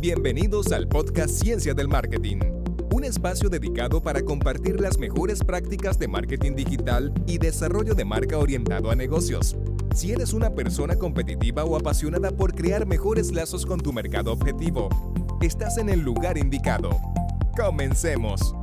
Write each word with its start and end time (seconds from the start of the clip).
Bienvenidos 0.00 0.72
al 0.72 0.88
podcast 0.88 1.28
Ciencia 1.28 1.74
del 1.74 1.86
Marketing, 1.86 2.38
un 2.90 3.04
espacio 3.04 3.50
dedicado 3.50 4.02
para 4.02 4.22
compartir 4.22 4.80
las 4.80 4.96
mejores 4.96 5.44
prácticas 5.44 5.98
de 5.98 6.08
marketing 6.08 6.56
digital 6.56 7.12
y 7.26 7.36
desarrollo 7.36 7.94
de 7.94 8.06
marca 8.06 8.38
orientado 8.38 8.90
a 8.90 8.96
negocios. 8.96 9.58
Si 9.94 10.10
eres 10.10 10.32
una 10.32 10.54
persona 10.54 10.96
competitiva 10.96 11.64
o 11.64 11.76
apasionada 11.76 12.30
por 12.30 12.54
crear 12.54 12.86
mejores 12.86 13.30
lazos 13.30 13.66
con 13.66 13.78
tu 13.78 13.92
mercado 13.92 14.32
objetivo, 14.32 14.88
estás 15.42 15.76
en 15.76 15.90
el 15.90 16.00
lugar 16.00 16.38
indicado. 16.38 16.88
Comencemos. 17.54 18.54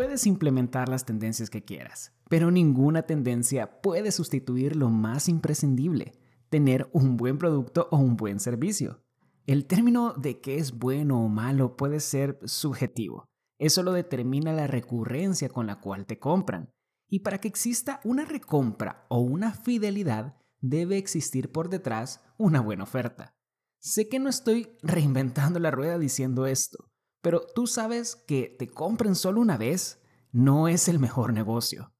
Puedes 0.00 0.26
implementar 0.26 0.88
las 0.88 1.04
tendencias 1.04 1.50
que 1.50 1.62
quieras, 1.62 2.14
pero 2.30 2.50
ninguna 2.50 3.02
tendencia 3.02 3.82
puede 3.82 4.12
sustituir 4.12 4.74
lo 4.74 4.88
más 4.88 5.28
imprescindible, 5.28 6.14
tener 6.48 6.88
un 6.94 7.18
buen 7.18 7.36
producto 7.36 7.86
o 7.90 7.98
un 7.98 8.16
buen 8.16 8.40
servicio. 8.40 9.04
El 9.44 9.66
término 9.66 10.14
de 10.14 10.40
qué 10.40 10.56
es 10.56 10.78
bueno 10.78 11.22
o 11.22 11.28
malo 11.28 11.76
puede 11.76 12.00
ser 12.00 12.38
subjetivo. 12.44 13.26
Eso 13.58 13.82
lo 13.82 13.92
determina 13.92 14.54
la 14.54 14.66
recurrencia 14.66 15.50
con 15.50 15.66
la 15.66 15.80
cual 15.80 16.06
te 16.06 16.18
compran. 16.18 16.70
Y 17.06 17.18
para 17.18 17.36
que 17.36 17.48
exista 17.48 18.00
una 18.02 18.24
recompra 18.24 19.04
o 19.10 19.20
una 19.20 19.52
fidelidad, 19.52 20.34
debe 20.62 20.96
existir 20.96 21.52
por 21.52 21.68
detrás 21.68 22.24
una 22.38 22.62
buena 22.62 22.84
oferta. 22.84 23.34
Sé 23.80 24.08
que 24.08 24.18
no 24.18 24.30
estoy 24.30 24.78
reinventando 24.82 25.58
la 25.58 25.70
rueda 25.70 25.98
diciendo 25.98 26.46
esto, 26.46 26.89
pero 27.22 27.42
tú 27.54 27.66
sabes 27.66 28.16
que 28.16 28.54
te 28.58 28.68
compren 28.68 29.14
solo 29.14 29.40
una 29.40 29.56
vez 29.56 30.00
no 30.32 30.68
es 30.68 30.88
el 30.88 30.98
mejor 30.98 31.32
negocio. 31.32 31.92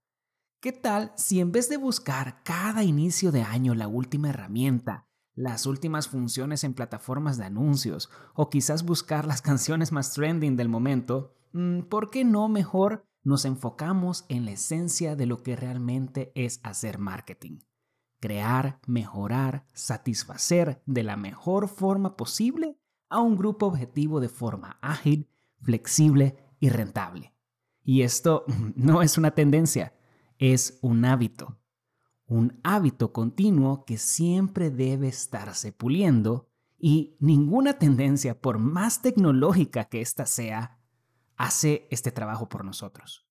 ¿Qué 0.60 0.72
tal 0.72 1.12
si 1.16 1.40
en 1.40 1.52
vez 1.52 1.68
de 1.68 1.78
buscar 1.78 2.42
cada 2.44 2.84
inicio 2.84 3.32
de 3.32 3.42
año 3.42 3.74
la 3.74 3.88
última 3.88 4.28
herramienta, 4.28 5.06
las 5.34 5.64
últimas 5.66 6.08
funciones 6.08 6.64
en 6.64 6.74
plataformas 6.74 7.38
de 7.38 7.44
anuncios 7.44 8.10
o 8.34 8.50
quizás 8.50 8.84
buscar 8.84 9.26
las 9.26 9.42
canciones 9.42 9.90
más 9.92 10.12
trending 10.12 10.56
del 10.56 10.68
momento, 10.68 11.34
mm, 11.52 11.82
¿por 11.82 12.10
qué 12.10 12.24
no 12.24 12.48
mejor 12.48 13.06
nos 13.22 13.44
enfocamos 13.44 14.24
en 14.28 14.44
la 14.44 14.52
esencia 14.52 15.16
de 15.16 15.26
lo 15.26 15.42
que 15.42 15.56
realmente 15.56 16.32
es 16.34 16.60
hacer 16.62 16.98
marketing? 16.98 17.60
Crear, 18.20 18.80
mejorar, 18.86 19.66
satisfacer 19.72 20.82
de 20.84 21.02
la 21.02 21.16
mejor 21.16 21.68
forma 21.68 22.16
posible 22.16 22.79
a 23.10 23.20
un 23.20 23.36
grupo 23.36 23.66
objetivo 23.66 24.20
de 24.20 24.28
forma 24.28 24.78
ágil, 24.80 25.28
flexible 25.60 26.36
y 26.60 26.70
rentable. 26.70 27.34
Y 27.82 28.02
esto 28.02 28.44
no 28.76 29.02
es 29.02 29.18
una 29.18 29.32
tendencia, 29.32 29.92
es 30.38 30.78
un 30.80 31.04
hábito. 31.04 31.58
Un 32.26 32.60
hábito 32.62 33.12
continuo 33.12 33.84
que 33.84 33.98
siempre 33.98 34.70
debe 34.70 35.08
estarse 35.08 35.72
puliendo 35.72 36.48
y 36.78 37.16
ninguna 37.18 37.74
tendencia, 37.74 38.40
por 38.40 38.58
más 38.58 39.02
tecnológica 39.02 39.84
que 39.84 40.00
ésta 40.00 40.24
sea, 40.24 40.78
hace 41.36 41.88
este 41.90 42.12
trabajo 42.12 42.48
por 42.48 42.64
nosotros. 42.64 43.26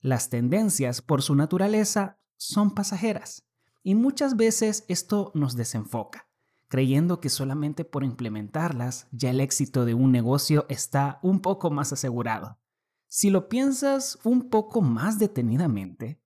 Las 0.00 0.28
tendencias, 0.28 1.00
por 1.00 1.22
su 1.22 1.34
naturaleza, 1.34 2.20
son 2.36 2.74
pasajeras 2.74 3.48
y 3.82 3.94
muchas 3.94 4.36
veces 4.36 4.84
esto 4.88 5.32
nos 5.34 5.56
desenfoca 5.56 6.28
creyendo 6.74 7.20
que 7.20 7.28
solamente 7.28 7.84
por 7.84 8.02
implementarlas 8.02 9.06
ya 9.12 9.30
el 9.30 9.40
éxito 9.40 9.84
de 9.84 9.94
un 9.94 10.10
negocio 10.10 10.66
está 10.68 11.20
un 11.22 11.38
poco 11.38 11.70
más 11.70 11.92
asegurado. 11.92 12.58
Si 13.06 13.30
lo 13.30 13.48
piensas 13.48 14.18
un 14.24 14.50
poco 14.50 14.82
más 14.82 15.20
detenidamente, 15.20 16.20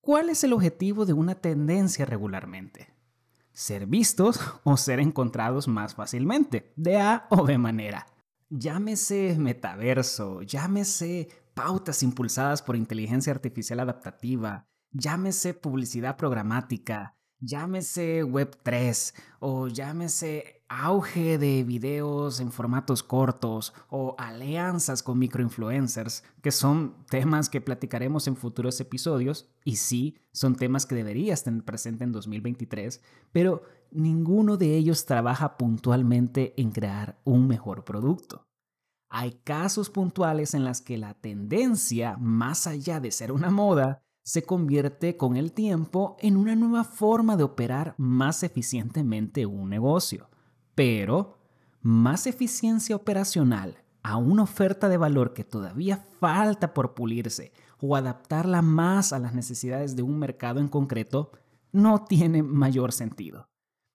¿cuál 0.00 0.30
es 0.30 0.42
el 0.42 0.52
objetivo 0.52 1.06
de 1.06 1.12
una 1.12 1.36
tendencia 1.36 2.04
regularmente? 2.04 2.92
Ser 3.52 3.86
vistos 3.86 4.40
o 4.64 4.76
ser 4.76 4.98
encontrados 4.98 5.68
más 5.68 5.94
fácilmente, 5.94 6.72
de 6.74 6.96
A 6.96 7.28
o 7.30 7.44
B 7.44 7.56
manera. 7.56 8.08
Llámese 8.50 9.36
metaverso, 9.38 10.42
llámese 10.42 11.28
pautas 11.54 12.02
impulsadas 12.02 12.62
por 12.62 12.74
inteligencia 12.74 13.32
artificial 13.32 13.78
adaptativa, 13.78 14.66
llámese 14.90 15.54
publicidad 15.54 16.16
programática, 16.16 17.17
llámese 17.40 18.24
Web3 18.24 19.14
o 19.40 19.68
llámese 19.68 20.62
auge 20.68 21.38
de 21.38 21.64
videos 21.64 22.40
en 22.40 22.52
formatos 22.52 23.02
cortos 23.02 23.72
o 23.88 24.14
alianzas 24.18 25.02
con 25.02 25.18
microinfluencers, 25.18 26.24
que 26.42 26.50
son 26.50 26.94
temas 27.08 27.48
que 27.48 27.60
platicaremos 27.60 28.26
en 28.26 28.36
futuros 28.36 28.80
episodios 28.80 29.48
y 29.64 29.76
sí, 29.76 30.18
son 30.32 30.56
temas 30.56 30.84
que 30.86 30.94
deberías 30.94 31.42
tener 31.42 31.64
presente 31.64 32.04
en 32.04 32.12
2023, 32.12 33.00
pero 33.32 33.62
ninguno 33.90 34.56
de 34.56 34.76
ellos 34.76 35.06
trabaja 35.06 35.56
puntualmente 35.56 36.54
en 36.60 36.70
crear 36.70 37.18
un 37.24 37.48
mejor 37.48 37.84
producto. 37.84 38.44
Hay 39.10 39.40
casos 39.42 39.88
puntuales 39.88 40.52
en 40.52 40.64
las 40.64 40.82
que 40.82 40.98
la 40.98 41.14
tendencia, 41.14 42.18
más 42.18 42.66
allá 42.66 43.00
de 43.00 43.10
ser 43.10 43.32
una 43.32 43.50
moda, 43.50 44.02
se 44.28 44.42
convierte 44.42 45.16
con 45.16 45.38
el 45.38 45.52
tiempo 45.52 46.18
en 46.20 46.36
una 46.36 46.54
nueva 46.54 46.84
forma 46.84 47.38
de 47.38 47.44
operar 47.44 47.94
más 47.96 48.42
eficientemente 48.42 49.46
un 49.46 49.70
negocio. 49.70 50.28
Pero 50.74 51.38
más 51.80 52.26
eficiencia 52.26 52.94
operacional 52.94 53.82
a 54.02 54.18
una 54.18 54.42
oferta 54.42 54.90
de 54.90 54.98
valor 54.98 55.32
que 55.32 55.44
todavía 55.44 56.04
falta 56.20 56.74
por 56.74 56.92
pulirse 56.92 57.54
o 57.80 57.96
adaptarla 57.96 58.60
más 58.60 59.14
a 59.14 59.18
las 59.18 59.32
necesidades 59.32 59.96
de 59.96 60.02
un 60.02 60.18
mercado 60.18 60.60
en 60.60 60.68
concreto 60.68 61.32
no 61.72 62.04
tiene 62.04 62.42
mayor 62.42 62.92
sentido. 62.92 63.48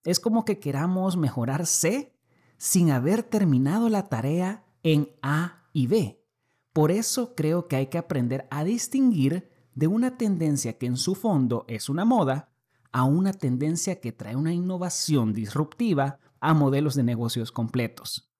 Es 0.04 0.20
como 0.20 0.46
que 0.46 0.58
queramos 0.58 1.16
mejorar 1.16 1.68
C 1.68 2.18
sin 2.58 2.90
haber 2.90 3.22
terminado 3.22 3.88
la 3.88 4.10
tarea 4.10 4.66
en 4.82 5.10
A 5.22 5.68
y 5.74 5.86
B. 5.86 6.26
Por 6.74 6.90
eso 6.90 7.36
creo 7.36 7.68
que 7.68 7.76
hay 7.76 7.86
que 7.86 8.00
aprender 8.00 8.48
a 8.50 8.64
distinguir 8.64 9.53
de 9.76 9.88
una 9.88 10.18
tendencia 10.18 10.78
que 10.78 10.86
en 10.86 10.98
su 10.98 11.16
fondo 11.16 11.66
es 11.68 11.90
una 11.90 12.06
moda 12.06 12.50
a 12.92 13.04
una 13.06 13.34
tendencia 13.34 14.00
que 14.00 14.12
trae 14.12 14.36
una 14.36 14.54
innovación 14.54 15.34
disruptiva 15.34 16.20
a 16.40 16.54
modelos 16.54 16.96
de 16.96 17.04
negocios 17.04 17.52
completos. 17.52 18.32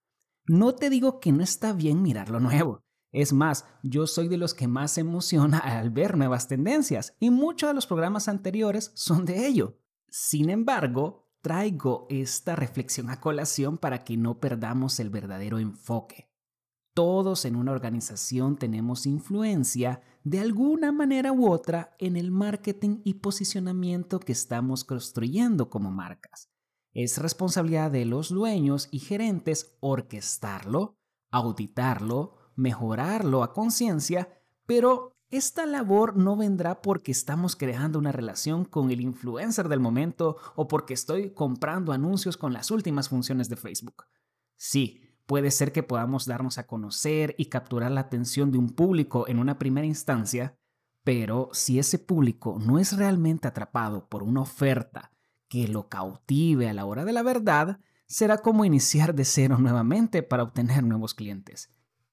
No 0.46 0.74
te 0.74 0.90
digo 0.90 1.20
que 1.20 1.32
no 1.32 1.42
está 1.42 1.72
bien 1.72 2.02
mirar 2.02 2.30
lo 2.30 2.38
nuevo. 2.38 2.80
Es 3.10 3.32
más, 3.32 3.64
yo 3.82 4.06
soy 4.06 4.28
de 4.28 4.36
los 4.36 4.54
que 4.54 4.68
más 4.68 4.92
se 4.92 5.00
emociona 5.00 5.58
al 5.78 5.90
ver 5.90 6.16
nuevas 6.16 6.48
tendencias 6.48 7.14
y 7.18 7.30
muchos 7.30 7.70
de 7.70 7.74
los 7.74 7.86
programas 7.86 8.28
anteriores 8.28 8.92
son 8.94 9.24
de 9.24 9.46
ello. 9.46 9.78
Sin 10.08 10.50
embargo, 10.50 11.28
traigo 11.40 12.06
esta 12.10 12.56
reflexión 12.56 13.10
a 13.10 13.20
colación 13.20 13.78
para 13.78 14.04
que 14.04 14.16
no 14.16 14.38
perdamos 14.38 15.00
el 15.00 15.10
verdadero 15.10 15.58
enfoque. 15.58 16.33
Todos 16.94 17.44
en 17.44 17.56
una 17.56 17.72
organización 17.72 18.56
tenemos 18.56 19.04
influencia 19.04 20.00
de 20.22 20.38
alguna 20.38 20.92
manera 20.92 21.32
u 21.32 21.50
otra 21.50 21.96
en 21.98 22.16
el 22.16 22.30
marketing 22.30 23.00
y 23.02 23.14
posicionamiento 23.14 24.20
que 24.20 24.30
estamos 24.30 24.84
construyendo 24.84 25.68
como 25.68 25.90
marcas. 25.90 26.50
Es 26.92 27.18
responsabilidad 27.18 27.90
de 27.90 28.04
los 28.04 28.28
dueños 28.28 28.86
y 28.92 29.00
gerentes 29.00 29.76
orquestarlo, 29.80 30.96
auditarlo, 31.32 32.36
mejorarlo 32.54 33.42
a 33.42 33.52
conciencia, 33.52 34.28
pero 34.64 35.16
esta 35.30 35.66
labor 35.66 36.16
no 36.16 36.36
vendrá 36.36 36.80
porque 36.80 37.10
estamos 37.10 37.56
creando 37.56 37.98
una 37.98 38.12
relación 38.12 38.64
con 38.64 38.92
el 38.92 39.00
influencer 39.00 39.68
del 39.68 39.80
momento 39.80 40.36
o 40.54 40.68
porque 40.68 40.94
estoy 40.94 41.30
comprando 41.30 41.90
anuncios 41.90 42.36
con 42.36 42.52
las 42.52 42.70
últimas 42.70 43.08
funciones 43.08 43.48
de 43.48 43.56
Facebook. 43.56 44.04
Sí, 44.54 45.04
Puede 45.26 45.50
ser 45.50 45.72
que 45.72 45.82
podamos 45.82 46.26
darnos 46.26 46.58
a 46.58 46.66
conocer 46.66 47.34
y 47.38 47.46
capturar 47.46 47.90
la 47.90 48.00
atención 48.00 48.52
de 48.52 48.58
un 48.58 48.70
público 48.70 49.26
en 49.26 49.38
una 49.38 49.58
primera 49.58 49.86
instancia, 49.86 50.56
pero 51.02 51.48
si 51.52 51.78
ese 51.78 51.98
público 51.98 52.58
no 52.60 52.78
es 52.78 52.96
realmente 52.96 53.48
atrapado 53.48 54.08
por 54.08 54.22
una 54.22 54.42
oferta 54.42 55.12
que 55.48 55.68
lo 55.68 55.88
cautive 55.88 56.68
a 56.68 56.74
la 56.74 56.84
hora 56.84 57.04
de 57.04 57.12
la 57.12 57.22
verdad, 57.22 57.80
será 58.06 58.38
como 58.38 58.64
iniciar 58.64 59.14
de 59.14 59.24
cero 59.24 59.56
nuevamente 59.58 60.22
para 60.22 60.42
obtener 60.42 60.82
nuevos 60.84 61.14
clientes. 61.14 61.70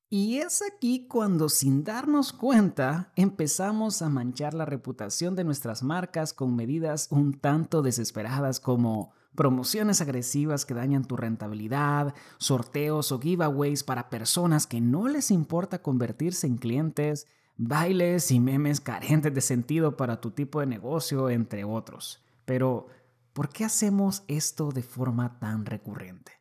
Y 0.09 0.39
es 0.39 0.61
aquí 0.61 1.07
cuando 1.07 1.47
sin 1.47 1.85
darnos 1.85 2.33
cuenta 2.33 3.13
empezamos 3.15 4.01
a 4.01 4.09
manchar 4.09 4.53
la 4.53 4.65
reputación 4.65 5.35
de 5.35 5.45
nuestras 5.45 5.83
marcas 5.83 6.33
con 6.33 6.53
medidas 6.53 7.07
un 7.11 7.33
tanto 7.33 7.81
desesperadas 7.81 8.59
como 8.59 9.13
promociones 9.35 10.01
agresivas 10.01 10.65
que 10.65 10.73
dañan 10.73 11.05
tu 11.05 11.15
rentabilidad, 11.15 12.13
sorteos 12.37 13.11
o 13.11 13.19
giveaways 13.19 13.83
para 13.83 14.09
personas 14.09 14.67
que 14.67 14.81
no 14.81 15.07
les 15.07 15.31
importa 15.31 15.81
convertirse 15.81 16.47
en 16.47 16.57
clientes, 16.57 17.27
bailes 17.57 18.31
y 18.31 18.39
memes 18.39 18.81
carentes 18.81 19.33
de 19.33 19.41
sentido 19.41 19.95
para 19.95 20.19
tu 20.19 20.31
tipo 20.31 20.59
de 20.59 20.65
negocio, 20.65 21.29
entre 21.29 21.63
otros. 21.63 22.23
Pero, 22.45 22.87
¿por 23.33 23.49
qué 23.49 23.65
hacemos 23.65 24.23
esto 24.27 24.71
de 24.71 24.83
forma 24.83 25.39
tan 25.39 25.65
recurrente? 25.65 26.33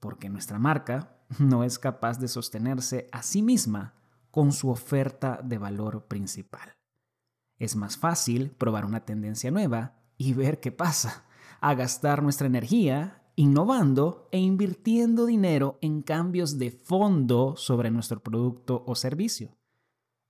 Porque 0.00 0.28
nuestra 0.28 0.58
marca 0.58 1.16
no 1.38 1.64
es 1.64 1.78
capaz 1.78 2.18
de 2.18 2.28
sostenerse 2.28 3.08
a 3.10 3.22
sí 3.22 3.42
misma 3.42 3.94
con 4.30 4.52
su 4.52 4.68
oferta 4.68 5.40
de 5.42 5.58
valor 5.58 6.06
principal. 6.06 6.76
Es 7.58 7.76
más 7.76 7.96
fácil 7.96 8.50
probar 8.50 8.84
una 8.84 9.04
tendencia 9.04 9.50
nueva 9.50 9.94
y 10.16 10.34
ver 10.34 10.60
qué 10.60 10.72
pasa, 10.72 11.24
a 11.64 11.74
gastar 11.74 12.22
nuestra 12.22 12.46
energía 12.46 13.22
innovando 13.36 14.28
e 14.30 14.38
invirtiendo 14.38 15.24
dinero 15.24 15.78
en 15.80 16.02
cambios 16.02 16.58
de 16.58 16.70
fondo 16.70 17.56
sobre 17.56 17.90
nuestro 17.90 18.22
producto 18.22 18.84
o 18.86 18.94
servicio. 18.94 19.56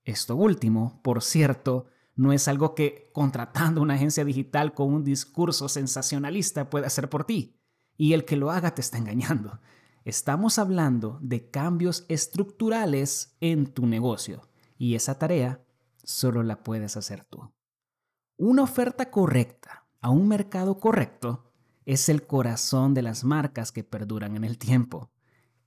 Esto 0.05 0.37
último, 0.37 1.01
por 1.03 1.21
cierto, 1.21 1.87
no 2.15 2.31
es 2.31 2.47
algo 2.47 2.73
que 2.73 3.09
contratando 3.11 3.81
una 3.81 3.95
agencia 3.95 4.23
digital 4.23 4.73
con 4.73 4.93
un 4.93 5.03
discurso 5.03 5.67
sensacionalista 5.67 6.69
puede 6.69 6.85
hacer 6.85 7.09
por 7.09 7.25
ti, 7.25 7.59
y 7.97 8.13
el 8.13 8.23
que 8.23 8.37
lo 8.37 8.49
haga 8.49 8.73
te 8.73 8.79
está 8.79 8.97
engañando. 8.97 9.59
Estamos 10.05 10.57
hablando 10.57 11.19
de 11.21 11.49
cambios 11.49 12.05
estructurales 12.07 13.35
en 13.41 13.65
tu 13.73 13.85
negocio, 13.87 14.47
y 14.77 14.95
esa 14.95 15.19
tarea 15.19 15.61
solo 16.01 16.43
la 16.43 16.63
puedes 16.63 16.95
hacer 16.95 17.25
tú. 17.25 17.51
Una 18.37 18.63
oferta 18.63 19.11
correcta 19.11 19.84
a 20.05 20.11
un 20.11 20.27
mercado 20.27 20.77
correcto 20.79 21.51
es 21.83 22.09
el 22.09 22.27
corazón 22.27 22.93
de 22.93 23.01
las 23.01 23.23
marcas 23.23 23.71
que 23.71 23.83
perduran 23.83 24.35
en 24.35 24.43
el 24.43 24.59
tiempo. 24.59 25.09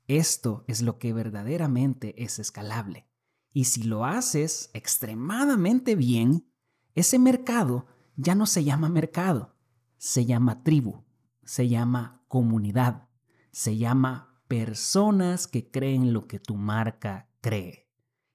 Esto 0.06 0.64
es 0.68 0.80
lo 0.80 1.00
que 1.00 1.12
verdaderamente 1.12 2.22
es 2.22 2.38
escalable. 2.38 3.08
Y 3.52 3.64
si 3.64 3.82
lo 3.82 4.04
haces 4.04 4.70
extremadamente 4.74 5.96
bien, 5.96 6.48
ese 6.94 7.18
mercado 7.18 7.86
ya 8.14 8.36
no 8.36 8.46
se 8.46 8.62
llama 8.62 8.88
mercado, 8.88 9.56
se 9.96 10.24
llama 10.24 10.62
tribu, 10.62 11.02
se 11.42 11.68
llama 11.68 12.22
comunidad, 12.28 13.08
se 13.50 13.76
llama 13.76 14.40
personas 14.46 15.48
que 15.48 15.68
creen 15.68 16.12
lo 16.12 16.28
que 16.28 16.38
tu 16.38 16.54
marca 16.54 17.28
cree. 17.40 17.90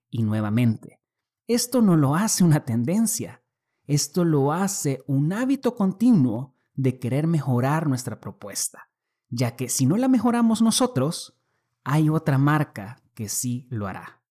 Y 0.10 0.24
nuevamente, 0.24 1.00
esto 1.48 1.82
no 1.82 1.96
lo 1.96 2.14
hace 2.16 2.44
una 2.44 2.66
tendencia, 2.66 3.42
esto 3.86 4.24
lo 4.24 4.54
hace 4.54 5.04
un 5.08 5.34
hábito 5.34 5.76
continuo 5.76 6.56
de 6.76 7.00
querer 7.00 7.28
mejorar 7.28 7.88
nuestra 7.88 8.20
propuesta, 8.20 8.90
ya 9.30 9.56
que 9.56 9.70
si 9.70 9.86
no 9.86 9.98
la 9.98 10.08
mejoramos 10.08 10.62
nosotros, 10.62 11.38
hay 11.84 12.10
otra 12.10 12.38
marca 12.38 13.02
que 13.14 13.28
sí 13.28 13.68
lo 13.70 13.88
hará. 13.88 14.22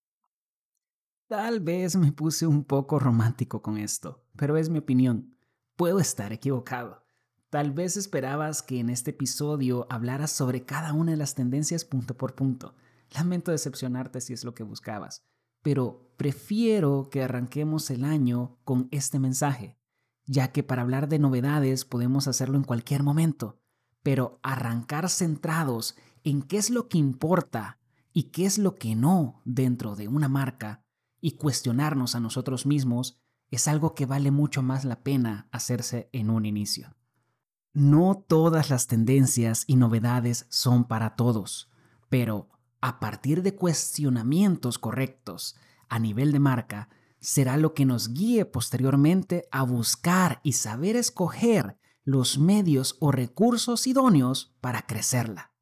Tal 1.29 1.61
vez 1.61 1.97
me 1.97 2.13
puse 2.13 2.47
un 2.47 2.65
poco 2.65 2.99
romántico 2.99 3.63
con 3.63 3.79
esto, 3.79 4.25
pero 4.37 4.57
es 4.57 4.69
mi 4.69 4.79
opinión. 4.79 5.37
Puedo 5.77 5.99
estar 5.99 6.33
equivocado. 6.33 7.05
Tal 7.49 7.73
vez 7.73 7.97
esperabas 7.97 8.63
que 8.63 8.81
en 8.81 8.89
este 8.89 9.11
episodio 9.11 9.87
hablara 9.91 10.27
sobre 10.27 10.65
cada 10.65 10.93
una 10.95 11.13
de 11.13 11.19
las 11.19 11.35
tendencias 11.35 11.85
punto 11.85 12.17
por 12.17 12.35
punto. 12.35 12.75
Lamento 13.15 13.51
decepcionarte 13.51 14.21
si 14.23 14.33
es 14.33 14.45
lo 14.45 14.55
que 14.55 14.63
buscabas 14.63 15.23
pero 15.63 16.13
prefiero 16.17 17.09
que 17.11 17.23
arranquemos 17.23 17.91
el 17.91 18.05
año 18.05 18.59
con 18.65 18.89
este 18.91 19.19
mensaje, 19.19 19.79
ya 20.27 20.53
que 20.53 20.63
para 20.63 20.83
hablar 20.83 21.09
de 21.09 21.19
novedades 21.19 21.85
podemos 21.85 22.29
hacerlo 22.29 22.57
en 22.57 22.65
cualquier 22.65 23.03
momento, 23.03 23.61
pero 24.03 24.39
arrancar 24.43 25.09
centrados 25.09 25.97
en 26.25 26.43
qué 26.43 26.59
es 26.59 26.71
lo 26.71 26.89
que 26.89 26.99
importa 26.99 27.79
y 28.13 28.25
qué 28.25 28.45
es 28.45 28.59
lo 28.59 28.77
que 28.77 28.95
no 28.95 29.41
dentro 29.45 29.97
de 29.97 30.09
una 30.09 30.29
marca 30.29 30.85
y 31.21 31.33
cuestionarnos 31.33 32.15
a 32.15 32.21
nosotros 32.21 32.67
mismos 32.67 33.19
es 33.51 33.69
algo 33.69 33.95
que 33.95 34.07
vale 34.07 34.31
mucho 34.31 34.63
más 34.63 34.85
la 34.85 35.03
pena 35.03 35.49
hacerse 35.53 36.09
en 36.13 36.31
un 36.31 36.47
inicio. 36.47 36.97
No 37.75 38.25
todas 38.27 38.71
las 38.71 38.87
tendencias 38.87 39.65
y 39.67 39.77
novedades 39.77 40.47
son 40.51 40.85
para 40.85 41.17
todos, 41.17 41.71
pero 42.09 42.49
a 42.83 43.01
partir 43.01 43.43
de 43.43 43.55
cuestionamientos 43.55 44.79
correctos 44.79 45.57
a 45.89 45.99
nivel 45.99 46.33
de 46.33 46.41
marca, 46.41 46.89
será 47.21 47.57
lo 47.57 47.73
que 47.73 47.87
nos 47.87 48.13
guíe 48.13 48.45
posteriormente 48.45 49.49
a 49.53 49.63
buscar 49.63 50.41
y 50.43 50.53
saber 50.55 50.97
escoger 50.97 51.79
los 52.05 52.39
medios 52.39 52.97
o 52.99 53.13
recursos 53.13 53.87
idóneos 53.87 54.57
para 54.61 54.83
crecerla. 54.83 55.53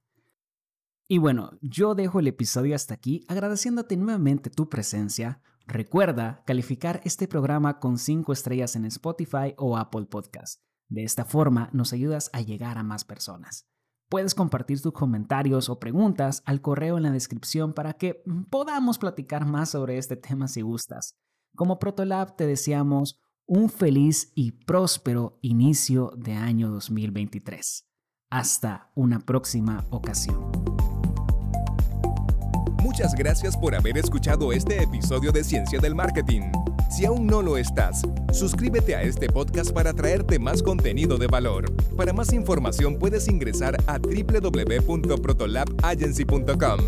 Y 1.07 1.19
bueno, 1.19 1.59
yo 1.61 1.95
dejo 1.95 2.21
el 2.21 2.29
episodio 2.29 2.75
hasta 2.75 2.95
aquí 2.95 3.25
agradeciéndote 3.29 3.97
nuevamente 3.97 4.49
tu 4.49 4.71
presencia. 4.71 5.43
Recuerda 5.67 6.43
calificar 6.47 7.03
este 7.05 7.29
programa 7.29 7.81
con 7.81 7.99
5 7.99 8.33
estrellas 8.33 8.77
en 8.77 8.87
Spotify 8.87 9.55
o 9.59 9.77
Apple 9.77 10.07
Podcast. 10.07 10.63
De 10.89 11.05
esta 11.05 11.25
forma 11.27 11.69
nos 11.73 11.93
ayudas 11.93 12.31
a 12.33 12.41
llegar 12.41 12.79
a 12.79 12.83
más 12.83 13.05
personas. 13.05 13.67
Puedes 14.11 14.35
compartir 14.35 14.83
tus 14.83 14.93
comentarios 14.93 15.69
o 15.69 15.79
preguntas 15.79 16.43
al 16.45 16.61
correo 16.61 16.97
en 16.97 17.05
la 17.05 17.13
descripción 17.13 17.73
para 17.73 17.93
que 17.93 18.25
podamos 18.51 18.99
platicar 18.99 19.47
más 19.47 19.71
sobre 19.71 19.99
este 19.99 20.17
tema 20.17 20.49
si 20.49 20.63
gustas. 20.63 21.15
Como 21.55 21.79
Protolab 21.79 22.35
te 22.35 22.45
deseamos 22.45 23.21
un 23.47 23.71
feliz 23.71 24.33
y 24.35 24.51
próspero 24.51 25.39
inicio 25.43 26.13
de 26.17 26.35
año 26.35 26.71
2023. 26.71 27.87
Hasta 28.31 28.91
una 28.97 29.21
próxima 29.21 29.87
ocasión. 29.91 30.51
Muchas 32.83 33.15
gracias 33.15 33.57
por 33.57 33.77
haber 33.77 33.97
escuchado 33.97 34.53
este 34.53 34.83
episodio 34.83 35.31
de 35.31 35.45
Ciencia 35.45 35.79
del 35.79 35.95
Marketing. 35.95 36.51
Si 36.91 37.07
aún 37.07 37.27
no 37.29 37.41
lo 37.41 37.57
estás, 37.57 38.03
suscríbete 38.33 38.97
a 38.97 39.03
este 39.03 39.29
podcast 39.29 39.71
para 39.71 39.95
traerte 39.95 40.41
más 40.41 40.61
contenido 40.61 41.19
de 41.19 41.29
valor. 41.29 41.73
Para 41.97 42.13
más 42.13 42.33
información 42.33 42.99
puedes 42.99 43.29
ingresar 43.29 43.77
a 43.87 43.99
www.protolabagency.com. 43.99 46.81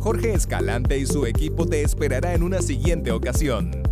Jorge 0.00 0.34
Escalante 0.34 0.98
y 0.98 1.06
su 1.06 1.26
equipo 1.26 1.64
te 1.66 1.82
esperará 1.82 2.34
en 2.34 2.42
una 2.42 2.60
siguiente 2.60 3.12
ocasión. 3.12 3.85